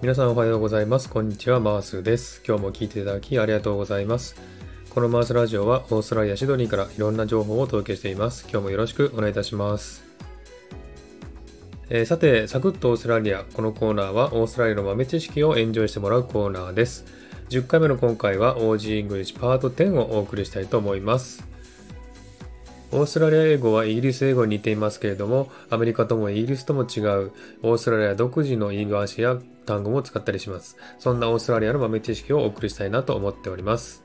[0.00, 1.10] 皆さんおはようございます。
[1.10, 2.40] こんにちは、マースです。
[2.46, 4.36] 今日も聞いていただきありがとうございます。
[4.90, 8.46] このマースラジオはオーストラリア・シドニーからいろんな情報をお届けしています。
[8.48, 10.04] 今日もよろしくお願いいたします。
[11.90, 13.42] えー、さて、サクッとオーストラリア。
[13.42, 17.04] このコーナーはオーストラリアの豆知識をエンジョイしてもらうコーナーです。
[17.50, 21.44] 10回目の今回は OG イングリッシュパート10をお送りしたいと思います。
[22.90, 30.78] オーストラリア英語はイギリス英語に似ていますけれども、アメリカともイギリスとも違う、オーストラリア独自の言い回しや単語も使ったりします。
[30.98, 34.04] そんなオーストラリアの豆知識をお送りしたいなと思っております。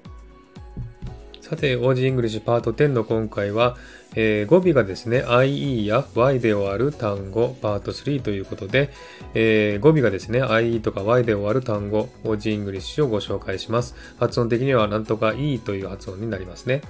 [1.40, 3.78] さて、 Aussie English パート10の今回は、
[4.16, 8.92] えー、語尾がですね、IE や Y で終わる単語パート3ということで、
[9.34, 13.95] えー、語尾がですね、IE とか Y で終わる単語、 Aussie English をご紹介します。
[14.20, 16.81] 発音的にはなんとか E という発音になりますね。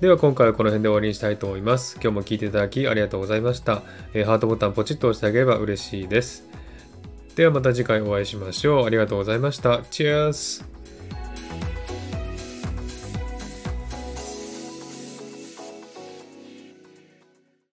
[0.00, 1.94] では今回はこの辺で終わりにしたいと思います。
[2.00, 3.82] 今日も聴いていただきありがとうございました。
[4.14, 6.48] え、ハートボタンポチッと押してあげれば嬉しいです。
[7.38, 8.86] ではまた次回お会いしましょう。
[8.86, 9.82] ありがとうございました。
[9.92, 10.68] チェアス